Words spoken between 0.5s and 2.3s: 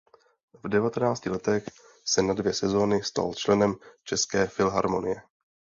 V devatenácti letech se